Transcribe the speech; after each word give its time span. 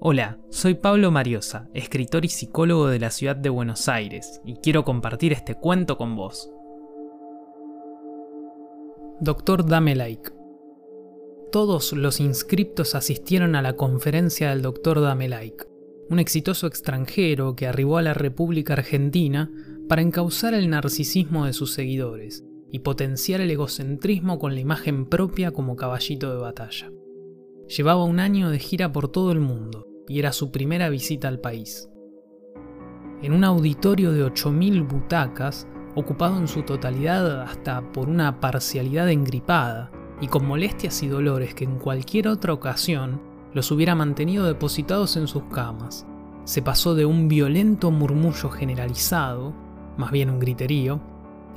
Hola, 0.00 0.38
soy 0.48 0.74
Pablo 0.74 1.10
Mariosa, 1.10 1.68
escritor 1.74 2.24
y 2.24 2.28
psicólogo 2.28 2.86
de 2.86 3.00
la 3.00 3.10
ciudad 3.10 3.34
de 3.34 3.48
Buenos 3.48 3.88
Aires, 3.88 4.40
y 4.44 4.54
quiero 4.54 4.84
compartir 4.84 5.32
este 5.32 5.56
cuento 5.56 5.98
con 5.98 6.14
vos. 6.14 6.52
Doctor 9.20 9.66
Dame 9.66 9.96
Like. 9.96 10.30
Todos 11.50 11.92
los 11.94 12.20
inscriptos 12.20 12.94
asistieron 12.94 13.56
a 13.56 13.62
la 13.62 13.72
conferencia 13.72 14.50
del 14.50 14.62
Dr. 14.62 15.00
Dame 15.00 15.28
Like, 15.28 15.64
un 16.08 16.20
exitoso 16.20 16.68
extranjero 16.68 17.56
que 17.56 17.66
arribó 17.66 17.98
a 17.98 18.02
la 18.02 18.14
República 18.14 18.74
Argentina 18.74 19.50
para 19.88 20.02
encauzar 20.02 20.54
el 20.54 20.70
narcisismo 20.70 21.46
de 21.46 21.54
sus 21.54 21.72
seguidores 21.72 22.44
y 22.70 22.80
potenciar 22.80 23.40
el 23.40 23.50
egocentrismo 23.50 24.38
con 24.38 24.54
la 24.54 24.60
imagen 24.60 25.06
propia 25.06 25.50
como 25.50 25.74
caballito 25.74 26.32
de 26.32 26.40
batalla. 26.40 26.92
Llevaba 27.66 28.04
un 28.04 28.20
año 28.20 28.48
de 28.50 28.60
gira 28.60 28.92
por 28.92 29.08
todo 29.08 29.32
el 29.32 29.40
mundo 29.40 29.87
y 30.08 30.18
era 30.18 30.32
su 30.32 30.50
primera 30.50 30.88
visita 30.88 31.28
al 31.28 31.40
país. 31.40 31.88
En 33.22 33.32
un 33.32 33.44
auditorio 33.44 34.12
de 34.12 34.24
8.000 34.24 34.86
butacas, 34.86 35.66
ocupado 35.94 36.38
en 36.38 36.48
su 36.48 36.62
totalidad 36.62 37.42
hasta 37.42 37.82
por 37.92 38.08
una 38.08 38.40
parcialidad 38.40 39.10
engripada 39.10 39.90
y 40.20 40.28
con 40.28 40.46
molestias 40.46 41.02
y 41.02 41.08
dolores 41.08 41.54
que 41.54 41.64
en 41.64 41.78
cualquier 41.78 42.28
otra 42.28 42.52
ocasión 42.52 43.20
los 43.52 43.70
hubiera 43.70 43.94
mantenido 43.94 44.46
depositados 44.46 45.16
en 45.16 45.26
sus 45.26 45.44
camas, 45.44 46.06
se 46.44 46.62
pasó 46.62 46.94
de 46.94 47.04
un 47.04 47.28
violento 47.28 47.90
murmullo 47.90 48.50
generalizado, 48.50 49.54
más 49.96 50.10
bien 50.10 50.30
un 50.30 50.38
griterío, 50.38 51.00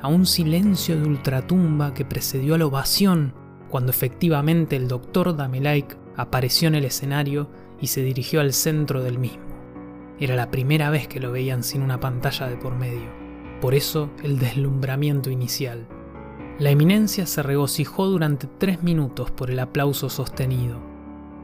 a 0.02 0.08
un 0.08 0.26
silencio 0.26 1.00
de 1.00 1.08
ultratumba 1.08 1.94
que 1.94 2.06
precedió 2.06 2.56
a 2.56 2.58
la 2.58 2.66
ovación 2.66 3.34
cuando 3.70 3.92
efectivamente 3.92 4.76
el 4.76 4.88
doctor 4.88 5.36
Damelaik 5.36 5.98
apareció 6.18 6.68
en 6.68 6.76
el 6.76 6.86
escenario 6.86 7.50
y 7.82 7.88
se 7.88 8.04
dirigió 8.04 8.40
al 8.40 8.54
centro 8.54 9.02
del 9.02 9.20
mismo. 9.20 9.44
Era 10.20 10.36
la 10.36 10.52
primera 10.52 10.90
vez 10.92 11.08
que 11.08 11.20
lo 11.20 11.32
veían 11.32 11.64
sin 11.64 11.82
una 11.82 12.00
pantalla 12.00 12.48
de 12.48 12.56
por 12.56 12.76
medio, 12.76 13.10
por 13.60 13.74
eso 13.74 14.10
el 14.24 14.38
deslumbramiento 14.40 15.32
inicial. 15.32 15.88
La 16.60 16.70
eminencia 16.70 17.26
se 17.26 17.42
regocijó 17.42 18.06
durante 18.06 18.48
tres 18.48 18.84
minutos 18.84 19.32
por 19.32 19.50
el 19.50 19.60
aplauso 19.60 20.10
sostenido, 20.10 20.80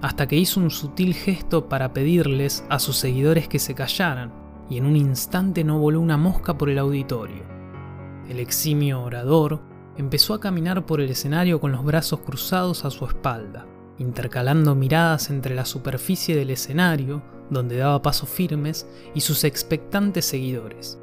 hasta 0.01 0.27
que 0.27 0.35
hizo 0.35 0.59
un 0.59 0.69
sutil 0.69 1.15
gesto 1.15 1.67
para 1.67 1.91
pedirles 1.91 2.63
a 2.69 2.77
sus 2.77 2.97
seguidores 2.97 3.47
que 3.47 3.57
se 3.57 3.73
callaran, 3.73 4.31
y 4.69 4.77
en 4.77 4.85
un 4.85 4.95
instante 4.95 5.63
no 5.63 5.79
voló 5.79 5.99
una 5.99 6.17
mosca 6.17 6.57
por 6.57 6.69
el 6.69 6.77
auditorio. 6.77 7.43
El 8.29 8.39
eximio 8.39 9.01
orador 9.01 9.61
empezó 9.97 10.35
a 10.35 10.39
caminar 10.39 10.85
por 10.85 11.01
el 11.01 11.09
escenario 11.09 11.59
con 11.59 11.71
los 11.71 11.83
brazos 11.83 12.19
cruzados 12.19 12.85
a 12.85 12.91
su 12.91 13.05
espalda, 13.05 13.65
intercalando 13.99 14.75
miradas 14.75 15.29
entre 15.29 15.55
la 15.55 15.65
superficie 15.65 16.35
del 16.35 16.49
escenario, 16.49 17.23
donde 17.49 17.77
daba 17.77 18.01
pasos 18.01 18.29
firmes, 18.29 18.87
y 19.13 19.21
sus 19.21 19.43
expectantes 19.43 20.25
seguidores. 20.25 20.99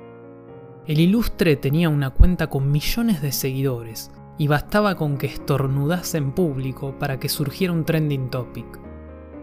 El 0.87 1.01
ilustre 1.01 1.57
tenía 1.57 1.89
una 1.89 2.11
cuenta 2.11 2.49
con 2.49 2.71
millones 2.71 3.23
de 3.23 3.33
seguidores, 3.33 4.11
y 4.37 4.49
bastaba 4.49 4.97
con 4.97 5.17
que 5.17 5.27
estornudase 5.27 6.19
en 6.19 6.33
público 6.33 6.99
para 6.99 7.19
que 7.19 7.29
surgiera 7.29 7.73
un 7.73 7.85
trending 7.85 8.31
topic. 8.31 8.67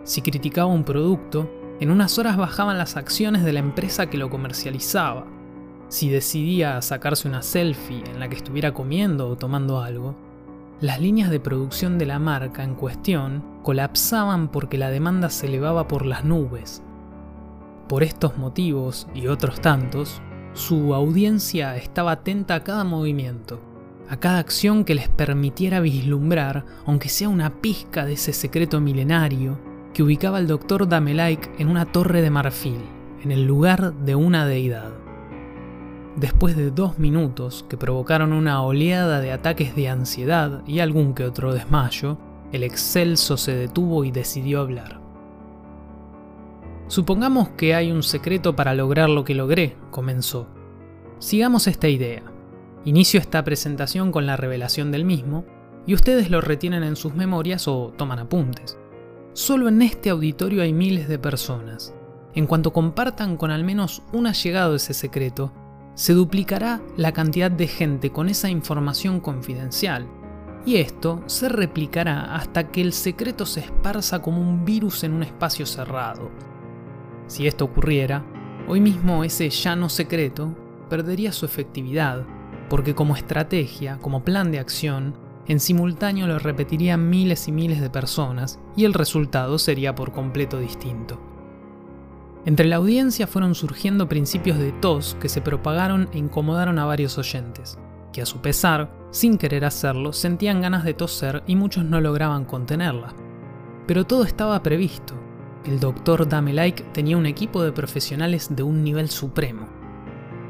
Si 0.03 0.21
criticaba 0.21 0.67
un 0.67 0.83
producto, 0.83 1.49
en 1.79 1.89
unas 1.91 2.19
horas 2.19 2.37
bajaban 2.37 2.77
las 2.77 2.97
acciones 2.97 3.43
de 3.43 3.53
la 3.53 3.59
empresa 3.59 4.09
que 4.09 4.17
lo 4.17 4.29
comercializaba. 4.29 5.25
Si 5.87 6.09
decidía 6.09 6.81
sacarse 6.81 7.27
una 7.27 7.41
selfie 7.41 8.03
en 8.11 8.19
la 8.19 8.29
que 8.29 8.35
estuviera 8.35 8.73
comiendo 8.73 9.27
o 9.27 9.37
tomando 9.37 9.81
algo, 9.81 10.15
las 10.81 10.99
líneas 10.99 11.29
de 11.29 11.39
producción 11.39 11.99
de 11.99 12.07
la 12.07 12.17
marca 12.17 12.63
en 12.63 12.73
cuestión 12.73 13.43
colapsaban 13.61 14.47
porque 14.47 14.79
la 14.79 14.89
demanda 14.89 15.29
se 15.29 15.45
elevaba 15.45 15.87
por 15.87 16.07
las 16.07 16.25
nubes. 16.25 16.81
Por 17.87 18.01
estos 18.01 18.37
motivos 18.37 19.07
y 19.13 19.27
otros 19.27 19.61
tantos, 19.61 20.23
su 20.53 20.95
audiencia 20.95 21.77
estaba 21.77 22.13
atenta 22.13 22.55
a 22.55 22.63
cada 22.63 22.83
movimiento, 22.83 23.61
a 24.09 24.17
cada 24.17 24.39
acción 24.39 24.83
que 24.83 24.95
les 24.95 25.07
permitiera 25.07 25.81
vislumbrar, 25.81 26.65
aunque 26.87 27.09
sea 27.09 27.29
una 27.29 27.61
pizca 27.61 28.05
de 28.05 28.13
ese 28.13 28.33
secreto 28.33 28.81
milenario 28.81 29.59
que 29.93 30.01
ubicaba 30.01 30.39
al 30.39 30.47
doctor 30.47 30.89
Damelaik 30.89 31.59
en 31.59 31.69
una 31.69 31.85
torre 31.85 32.23
de 32.23 32.31
marfil, 32.31 32.81
en 33.23 33.31
el 33.31 33.45
lugar 33.45 33.93
de 33.93 34.15
una 34.15 34.47
deidad. 34.47 35.00
Después 36.15 36.57
de 36.57 36.71
dos 36.71 36.99
minutos 36.99 37.65
que 37.69 37.77
provocaron 37.77 38.33
una 38.33 38.61
oleada 38.63 39.21
de 39.21 39.31
ataques 39.31 39.75
de 39.75 39.87
ansiedad 39.87 40.61
y 40.67 40.79
algún 40.79 41.13
que 41.13 41.23
otro 41.23 41.53
desmayo, 41.53 42.17
el 42.51 42.63
excelso 42.63 43.37
se 43.37 43.55
detuvo 43.55 44.03
y 44.03 44.11
decidió 44.11 44.59
hablar. 44.59 44.99
Supongamos 46.87 47.49
que 47.49 47.73
hay 47.73 47.91
un 47.91 48.03
secreto 48.03 48.57
para 48.57 48.75
lograr 48.75 49.09
lo 49.09 49.23
que 49.23 49.33
logré, 49.35 49.77
comenzó. 49.89 50.47
Sigamos 51.19 51.67
esta 51.67 51.87
idea. 51.87 52.23
Inicio 52.83 53.19
esta 53.19 53.43
presentación 53.45 54.11
con 54.11 54.25
la 54.25 54.35
revelación 54.35 54.91
del 54.91 55.05
mismo, 55.05 55.45
y 55.87 55.93
ustedes 55.93 56.29
lo 56.29 56.41
retienen 56.41 56.83
en 56.83 56.97
sus 56.97 57.15
memorias 57.15 57.67
o 57.69 57.93
toman 57.97 58.19
apuntes. 58.19 58.77
Solo 59.33 59.69
en 59.69 59.81
este 59.81 60.09
auditorio 60.09 60.61
hay 60.61 60.73
miles 60.73 61.07
de 61.07 61.17
personas. 61.17 61.93
En 62.35 62.47
cuanto 62.47 62.73
compartan 62.73 63.37
con 63.37 63.51
al 63.51 63.63
menos 63.63 64.03
un 64.11 64.27
allegado 64.27 64.75
ese 64.75 64.93
secreto, 64.93 65.53
se 65.95 66.13
duplicará 66.13 66.81
la 66.97 67.11
cantidad 67.11 67.51
de 67.51 67.67
gente 67.67 68.11
con 68.11 68.29
esa 68.29 68.49
información 68.49 69.19
confidencial, 69.19 70.07
y 70.65 70.77
esto 70.77 71.23
se 71.25 71.49
replicará 71.49 72.35
hasta 72.35 72.69
que 72.69 72.81
el 72.81 72.93
secreto 72.93 73.45
se 73.45 73.61
esparza 73.61 74.21
como 74.21 74.41
un 74.41 74.63
virus 74.63 75.03
en 75.03 75.13
un 75.13 75.23
espacio 75.23 75.65
cerrado. 75.65 76.29
Si 77.27 77.47
esto 77.47 77.65
ocurriera, 77.65 78.23
hoy 78.67 78.79
mismo 78.79 79.23
ese 79.23 79.49
ya 79.49 79.75
no 79.75 79.89
secreto 79.89 80.55
perdería 80.89 81.31
su 81.31 81.45
efectividad, 81.45 82.25
porque 82.69 82.93
como 82.93 83.15
estrategia, 83.15 83.97
como 83.97 84.23
plan 84.23 84.51
de 84.51 84.59
acción, 84.59 85.15
en 85.47 85.59
simultáneo 85.59 86.27
lo 86.27 86.39
repetirían 86.39 87.09
miles 87.09 87.47
y 87.47 87.51
miles 87.51 87.81
de 87.81 87.89
personas 87.89 88.59
y 88.75 88.85
el 88.85 88.93
resultado 88.93 89.57
sería 89.57 89.95
por 89.95 90.11
completo 90.11 90.59
distinto. 90.59 91.30
Entre 92.43 92.65
la 92.65 92.77
audiencia 92.77 93.27
fueron 93.27 93.53
surgiendo 93.53 94.09
principios 94.09 94.57
de 94.57 94.71
tos 94.71 95.15
que 95.19 95.29
se 95.29 95.41
propagaron 95.41 96.09
e 96.11 96.17
incomodaron 96.17 96.79
a 96.79 96.85
varios 96.85 97.19
oyentes, 97.19 97.77
que 98.11 98.23
a 98.23 98.25
su 98.25 98.41
pesar, 98.41 98.91
sin 99.11 99.37
querer 99.37 99.63
hacerlo, 99.63 100.11
sentían 100.11 100.59
ganas 100.59 100.83
de 100.83 100.95
toser 100.95 101.43
y 101.45 101.55
muchos 101.55 101.85
no 101.85 102.01
lograban 102.01 102.45
contenerla. 102.45 103.13
Pero 103.85 104.05
todo 104.05 104.23
estaba 104.23 104.63
previsto. 104.63 105.13
El 105.65 105.79
doctor 105.79 106.27
Damelike 106.27 106.83
tenía 106.93 107.15
un 107.15 107.27
equipo 107.27 107.61
de 107.61 107.71
profesionales 107.71 108.55
de 108.55 108.63
un 108.63 108.83
nivel 108.83 109.09
supremo. 109.09 109.67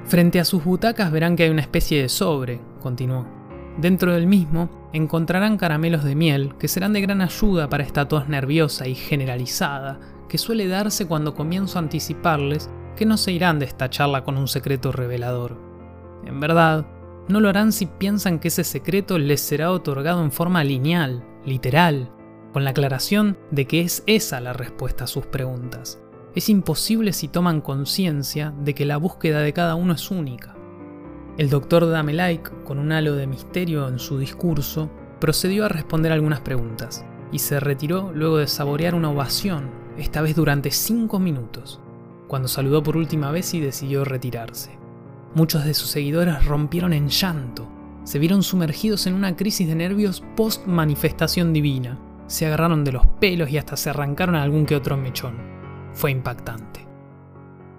Frente 0.05 0.39
a 0.39 0.45
sus 0.45 0.63
butacas 0.63 1.11
verán 1.11 1.35
que 1.35 1.43
hay 1.43 1.49
una 1.49 1.61
especie 1.61 2.01
de 2.01 2.07
sobre, 2.07 2.61
continuó. 2.79 3.27
Dentro 3.77 4.13
del 4.13 4.27
mismo 4.27 4.69
encontrarán 4.93 5.57
caramelos 5.57 6.03
de 6.05 6.15
miel 6.15 6.55
que 6.57 6.67
serán 6.69 6.93
de 6.93 7.01
gran 7.01 7.21
ayuda 7.21 7.69
para 7.69 7.83
esta 7.83 8.07
tos 8.07 8.29
nerviosa 8.29 8.87
y 8.87 8.95
generalizada 8.95 9.99
que 10.31 10.37
suele 10.37 10.69
darse 10.69 11.07
cuando 11.07 11.35
comienzo 11.35 11.77
a 11.77 11.81
anticiparles 11.81 12.69
que 12.95 13.05
no 13.05 13.17
se 13.17 13.33
irán 13.33 13.59
de 13.59 13.65
esta 13.65 13.89
charla 13.89 14.23
con 14.23 14.37
un 14.37 14.47
secreto 14.47 14.93
revelador. 14.93 15.57
En 16.25 16.39
verdad, 16.39 16.87
no 17.27 17.41
lo 17.41 17.49
harán 17.49 17.73
si 17.73 17.85
piensan 17.85 18.39
que 18.39 18.47
ese 18.47 18.63
secreto 18.63 19.17
les 19.17 19.41
será 19.41 19.73
otorgado 19.73 20.23
en 20.23 20.31
forma 20.31 20.63
lineal, 20.63 21.21
literal, 21.43 22.13
con 22.53 22.63
la 22.63 22.69
aclaración 22.69 23.37
de 23.51 23.67
que 23.67 23.81
es 23.81 24.03
esa 24.07 24.39
la 24.39 24.53
respuesta 24.53 25.03
a 25.03 25.07
sus 25.07 25.25
preguntas. 25.25 26.01
Es 26.33 26.47
imposible 26.47 27.11
si 27.11 27.27
toman 27.27 27.59
conciencia 27.59 28.53
de 28.57 28.73
que 28.73 28.85
la 28.85 28.95
búsqueda 28.95 29.41
de 29.41 29.51
cada 29.51 29.75
uno 29.75 29.91
es 29.95 30.11
única. 30.11 30.55
El 31.37 31.49
doctor 31.49 31.89
Damelaik, 31.89 32.63
con 32.63 32.79
un 32.79 32.93
halo 32.93 33.15
de 33.15 33.27
misterio 33.27 33.89
en 33.89 33.99
su 33.99 34.17
discurso, 34.17 34.89
procedió 35.19 35.65
a 35.65 35.67
responder 35.69 36.13
algunas 36.13 36.39
preguntas 36.39 37.03
y 37.33 37.39
se 37.39 37.59
retiró 37.59 38.13
luego 38.13 38.37
de 38.37 38.47
saborear 38.47 38.95
una 38.95 39.09
ovación 39.09 39.80
esta 39.97 40.21
vez 40.21 40.35
durante 40.35 40.71
cinco 40.71 41.19
minutos, 41.19 41.79
cuando 42.27 42.47
saludó 42.47 42.81
por 42.81 42.97
última 42.97 43.31
vez 43.31 43.53
y 43.53 43.59
decidió 43.59 44.05
retirarse. 44.05 44.71
Muchos 45.35 45.65
de 45.65 45.73
sus 45.73 45.89
seguidores 45.89 46.45
rompieron 46.45 46.93
en 46.93 47.09
llanto, 47.09 47.67
se 48.03 48.19
vieron 48.19 48.43
sumergidos 48.43 49.05
en 49.07 49.13
una 49.13 49.35
crisis 49.35 49.67
de 49.67 49.75
nervios 49.75 50.23
post 50.35 50.65
manifestación 50.65 51.53
divina, 51.53 51.99
se 52.27 52.45
agarraron 52.45 52.83
de 52.83 52.93
los 52.93 53.05
pelos 53.05 53.49
y 53.49 53.57
hasta 53.57 53.77
se 53.77 53.89
arrancaron 53.89 54.35
algún 54.35 54.65
que 54.65 54.75
otro 54.75 54.97
mechón. 54.97 55.35
Fue 55.93 56.11
impactante. 56.11 56.87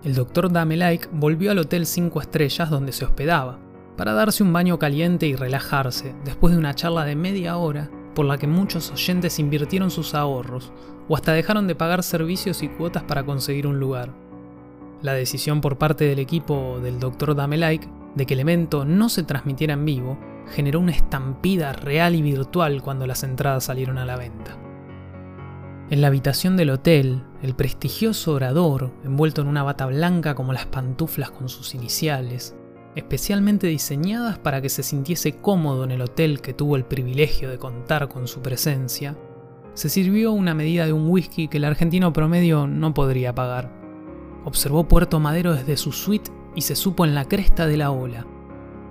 El 0.05 0.15
doctor 0.15 0.51
Damelaik 0.51 1.09
volvió 1.13 1.51
al 1.51 1.59
hotel 1.59 1.87
5 1.87 2.21
estrellas 2.21 2.71
donde 2.71 2.93
se 2.93 3.05
hospedaba, 3.05 3.59
para 3.97 4.13
darse 4.13 4.43
un 4.43 4.53
baño 4.53 4.79
caliente 4.79 5.27
y 5.27 5.37
relajarse 5.37 6.15
después 6.25 6.53
de 6.53 6.59
una 6.59 6.75
charla 6.75 7.05
de 7.05 7.17
media 7.17 7.57
hora 7.57 7.91
por 8.15 8.27
la 8.27 8.39
que 8.39 8.47
muchos 8.47 8.91
oyentes 8.91 9.39
invirtieron 9.39 9.91
sus 9.91 10.15
ahorros 10.15 10.73
o 11.09 11.17
hasta 11.17 11.33
dejaron 11.33 11.67
de 11.67 11.75
pagar 11.75 12.03
servicios 12.03 12.63
y 12.63 12.69
cuotas 12.69 13.03
para 13.03 13.25
conseguir 13.25 13.67
un 13.67 13.81
lugar. 13.81 14.13
La 15.03 15.15
decisión 15.15 15.61
por 15.61 15.79
parte 15.79 16.05
del 16.05 16.19
equipo 16.19 16.79
del 16.81 17.01
Dr. 17.01 17.35
Damelike 17.35 17.89
de 18.15 18.27
que 18.27 18.35
el 18.35 18.41
evento 18.41 18.85
no 18.85 19.09
se 19.09 19.23
transmitiera 19.23 19.75
en 19.75 19.85
vivo 19.85 20.19
generó 20.51 20.81
una 20.81 20.93
estampida 20.93 21.73
real 21.73 22.15
y 22.15 22.23
virtual 22.23 22.83
cuando 22.83 23.07
las 23.07 23.23
entradas 23.23 23.65
salieron 23.65 23.99
a 23.99 24.05
la 24.05 24.17
venta. 24.17 24.57
En 25.91 26.01
la 26.01 26.07
habitación 26.07 26.57
del 26.57 26.71
hotel, 26.71 27.23
el 27.43 27.55
prestigioso 27.55 28.33
orador, 28.33 28.93
envuelto 29.05 29.43
en 29.43 29.49
una 29.49 29.63
bata 29.63 29.87
blanca 29.87 30.35
como 30.35 30.53
las 30.53 30.67
pantuflas 30.67 31.31
con 31.31 31.49
sus 31.49 31.75
iniciales, 31.75 32.57
especialmente 32.95 33.67
diseñadas 33.67 34.39
para 34.39 34.61
que 34.61 34.69
se 34.69 34.83
sintiese 34.83 35.33
cómodo 35.33 35.85
en 35.85 35.93
el 35.93 36.03
hotel 36.03 36.41
que 36.41 36.55
tuvo 36.55 36.77
el 36.77 36.85
privilegio 36.85 37.51
de 37.51 37.59
contar 37.59 38.09
con 38.09 38.29
su 38.29 38.41
presencia, 38.41 39.17
se 39.75 39.89
sirvió 39.89 40.33
una 40.33 40.55
medida 40.55 40.85
de 40.85 40.93
un 40.93 41.09
whisky 41.09 41.49
que 41.49 41.57
el 41.57 41.65
argentino 41.65 42.13
promedio 42.13 42.67
no 42.67 42.93
podría 42.93 43.35
pagar. 43.35 43.73
Observó 44.45 44.87
Puerto 44.87 45.19
Madero 45.21 45.55
desde 45.55 45.77
su 45.77 45.93
suite 45.93 46.31
y 46.55 46.63
se 46.63 46.77
supo 46.77 47.05
en 47.07 47.15
la 47.15 47.25
cresta 47.25 47.67
de 47.67 47.79
la 47.79 47.91
ola. 47.91 48.27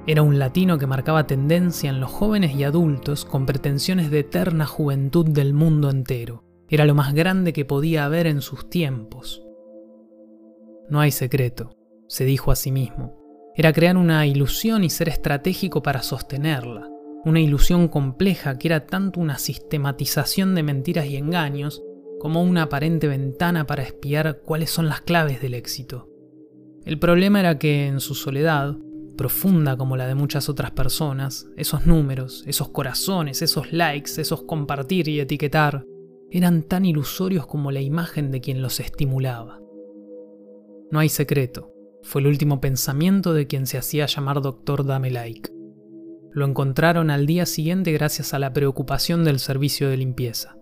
Era 0.07 0.23
un 0.23 0.39
latino 0.39 0.79
que 0.79 0.87
marcaba 0.87 1.27
tendencia 1.27 1.89
en 1.91 1.99
los 1.99 2.11
jóvenes 2.11 2.55
y 2.55 2.63
adultos 2.63 3.25
con 3.25 3.45
pretensiones 3.45 4.09
de 4.09 4.19
eterna 4.19 4.65
juventud 4.65 5.27
del 5.27 5.53
mundo 5.53 5.91
entero. 5.91 6.43
Era 6.67 6.85
lo 6.85 6.95
más 6.95 7.13
grande 7.13 7.53
que 7.53 7.65
podía 7.65 8.05
haber 8.05 8.25
en 8.25 8.41
sus 8.41 8.67
tiempos. 8.69 9.43
No 10.89 10.99
hay 10.99 11.11
secreto, 11.11 11.77
se 12.07 12.25
dijo 12.25 12.49
a 12.51 12.55
sí 12.55 12.71
mismo. 12.71 13.20
Era 13.55 13.73
crear 13.73 13.97
una 13.97 14.25
ilusión 14.25 14.83
y 14.83 14.89
ser 14.89 15.09
estratégico 15.09 15.83
para 15.83 16.01
sostenerla. 16.01 16.89
Una 17.25 17.41
ilusión 17.41 17.87
compleja 17.89 18.57
que 18.57 18.69
era 18.69 18.87
tanto 18.87 19.19
una 19.19 19.37
sistematización 19.37 20.55
de 20.55 20.63
mentiras 20.63 21.05
y 21.05 21.17
engaños 21.17 21.83
como 22.19 22.41
una 22.43 22.63
aparente 22.63 23.07
ventana 23.07 23.67
para 23.67 23.83
espiar 23.83 24.41
cuáles 24.45 24.69
son 24.69 24.87
las 24.87 25.01
claves 25.01 25.41
del 25.41 25.53
éxito. 25.53 26.07
El 26.85 26.97
problema 26.97 27.39
era 27.39 27.59
que 27.59 27.87
en 27.87 27.99
su 27.99 28.15
soledad, 28.15 28.77
profunda 29.17 29.75
como 29.75 29.97
la 29.97 30.07
de 30.07 30.15
muchas 30.15 30.49
otras 30.49 30.71
personas, 30.71 31.47
esos 31.57 31.85
números, 31.85 32.43
esos 32.47 32.69
corazones, 32.69 33.41
esos 33.41 33.71
likes, 33.73 34.19
esos 34.19 34.43
compartir 34.43 35.07
y 35.09 35.19
etiquetar, 35.19 35.85
eran 36.31 36.63
tan 36.63 36.85
ilusorios 36.85 37.45
como 37.45 37.71
la 37.71 37.81
imagen 37.81 38.31
de 38.31 38.39
quien 38.39 38.61
los 38.61 38.79
estimulaba. 38.79 39.59
No 40.89 40.99
hay 40.99 41.09
secreto, 41.09 41.73
fue 42.03 42.21
el 42.21 42.27
último 42.27 42.61
pensamiento 42.61 43.33
de 43.33 43.47
quien 43.47 43.65
se 43.65 43.77
hacía 43.77 44.05
llamar 44.05 44.41
Dr. 44.41 44.85
Damelike. 44.85 45.51
Lo 46.33 46.45
encontraron 46.45 47.09
al 47.09 47.25
día 47.25 47.45
siguiente 47.45 47.91
gracias 47.91 48.33
a 48.33 48.39
la 48.39 48.53
preocupación 48.53 49.23
del 49.23 49.39
servicio 49.39 49.89
de 49.89 49.97
limpieza. 49.97 50.57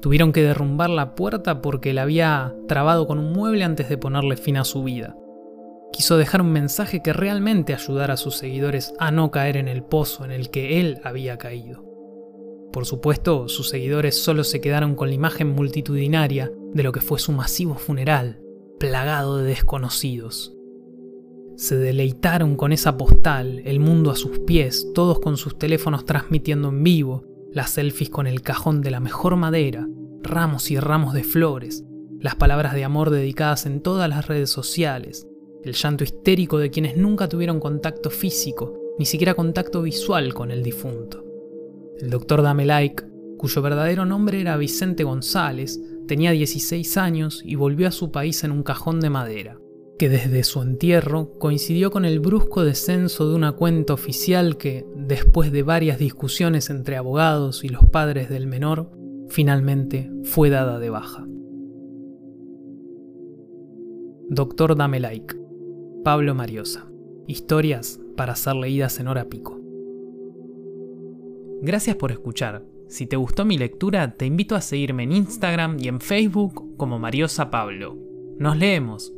Tuvieron 0.00 0.32
que 0.32 0.42
derrumbar 0.42 0.90
la 0.90 1.14
puerta 1.14 1.60
porque 1.60 1.92
la 1.92 2.02
había 2.02 2.54
trabado 2.68 3.06
con 3.06 3.18
un 3.18 3.32
mueble 3.32 3.64
antes 3.64 3.88
de 3.88 3.98
ponerle 3.98 4.36
fin 4.36 4.56
a 4.56 4.64
su 4.64 4.82
vida. 4.84 5.16
Quiso 5.92 6.16
dejar 6.16 6.40
un 6.40 6.52
mensaje 6.52 7.02
que 7.02 7.12
realmente 7.12 7.74
ayudara 7.74 8.14
a 8.14 8.16
sus 8.16 8.36
seguidores 8.36 8.94
a 8.98 9.10
no 9.10 9.30
caer 9.30 9.56
en 9.56 9.68
el 9.68 9.82
pozo 9.82 10.24
en 10.24 10.30
el 10.30 10.50
que 10.50 10.80
él 10.80 11.00
había 11.04 11.36
caído. 11.36 11.84
Por 12.72 12.86
supuesto, 12.86 13.48
sus 13.48 13.68
seguidores 13.68 14.22
solo 14.22 14.44
se 14.44 14.60
quedaron 14.60 14.94
con 14.94 15.08
la 15.08 15.14
imagen 15.14 15.50
multitudinaria 15.50 16.50
de 16.72 16.82
lo 16.82 16.92
que 16.92 17.02
fue 17.02 17.18
su 17.18 17.32
masivo 17.32 17.74
funeral, 17.74 18.40
plagado 18.80 19.36
de 19.36 19.44
desconocidos. 19.44 20.54
Se 21.56 21.76
deleitaron 21.76 22.56
con 22.56 22.72
esa 22.72 22.96
postal, 22.96 23.60
el 23.64 23.78
mundo 23.78 24.10
a 24.10 24.16
sus 24.16 24.38
pies, 24.40 24.88
todos 24.94 25.20
con 25.20 25.36
sus 25.36 25.58
teléfonos 25.58 26.06
transmitiendo 26.06 26.70
en 26.70 26.82
vivo, 26.82 27.24
las 27.52 27.70
selfies 27.70 28.08
con 28.08 28.26
el 28.26 28.40
cajón 28.40 28.80
de 28.80 28.90
la 28.90 29.00
mejor 29.00 29.36
madera, 29.36 29.86
ramos 30.22 30.70
y 30.70 30.78
ramos 30.78 31.12
de 31.12 31.24
flores, 31.24 31.84
las 32.20 32.36
palabras 32.36 32.74
de 32.74 32.84
amor 32.84 33.10
dedicadas 33.10 33.66
en 33.66 33.80
todas 33.82 34.08
las 34.08 34.28
redes 34.28 34.48
sociales, 34.48 35.26
el 35.62 35.74
llanto 35.74 36.04
histérico 36.04 36.58
de 36.58 36.70
quienes 36.70 36.96
nunca 36.96 37.28
tuvieron 37.28 37.60
contacto 37.60 38.08
físico, 38.08 38.74
ni 38.98 39.04
siquiera 39.04 39.34
contacto 39.34 39.82
visual 39.82 40.32
con 40.32 40.50
el 40.50 40.62
difunto. 40.62 41.22
El 42.00 42.10
doctor 42.10 42.42
Damelike, 42.42 43.04
cuyo 43.36 43.60
verdadero 43.60 44.06
nombre 44.06 44.40
era 44.40 44.56
Vicente 44.56 45.04
González, 45.04 45.78
tenía 46.08 46.30
16 46.30 46.96
años 46.96 47.42
y 47.44 47.56
volvió 47.56 47.88
a 47.88 47.92
su 47.92 48.10
país 48.10 48.42
en 48.42 48.52
un 48.52 48.62
cajón 48.62 49.00
de 49.00 49.10
madera 49.10 49.61
que 50.02 50.08
desde 50.08 50.42
su 50.42 50.60
entierro 50.62 51.38
coincidió 51.38 51.92
con 51.92 52.04
el 52.04 52.18
brusco 52.18 52.64
descenso 52.64 53.28
de 53.28 53.36
una 53.36 53.52
cuenta 53.52 53.94
oficial 53.94 54.56
que, 54.56 54.84
después 54.96 55.52
de 55.52 55.62
varias 55.62 55.96
discusiones 55.96 56.70
entre 56.70 56.96
abogados 56.96 57.62
y 57.62 57.68
los 57.68 57.86
padres 57.86 58.28
del 58.28 58.48
menor, 58.48 58.90
finalmente 59.28 60.10
fue 60.24 60.50
dada 60.50 60.80
de 60.80 60.90
baja. 60.90 61.24
Doctor 64.28 64.74
Damelike, 64.74 65.36
Pablo 66.02 66.34
Mariosa. 66.34 66.90
Historias 67.28 68.00
para 68.16 68.34
ser 68.34 68.56
leídas 68.56 68.98
en 68.98 69.06
hora 69.06 69.28
pico. 69.28 69.60
Gracias 71.60 71.94
por 71.94 72.10
escuchar. 72.10 72.64
Si 72.88 73.06
te 73.06 73.14
gustó 73.14 73.44
mi 73.44 73.56
lectura, 73.56 74.16
te 74.16 74.26
invito 74.26 74.56
a 74.56 74.62
seguirme 74.62 75.04
en 75.04 75.12
Instagram 75.12 75.76
y 75.78 75.86
en 75.86 76.00
Facebook 76.00 76.76
como 76.76 76.98
Mariosa 76.98 77.52
Pablo. 77.52 77.96
Nos 78.40 78.56
leemos. 78.56 79.14